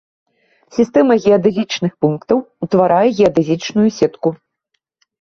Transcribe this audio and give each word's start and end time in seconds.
Сістэма 0.77 1.17
геадэзічных 1.25 1.93
пунктаў 2.07 2.37
утварае 2.67 3.07
геадэзічную 3.23 3.89
сетку. 4.03 4.29